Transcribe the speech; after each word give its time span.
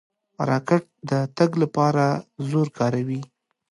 راکټ 0.49 0.83
د 1.09 1.11
تګ 1.37 1.51
لپاره 1.63 2.05
زور 2.49 2.67
کاروي. 2.77 3.21